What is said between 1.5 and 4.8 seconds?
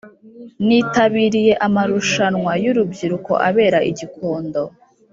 amarushanwa y’urubyiruko abera igikondo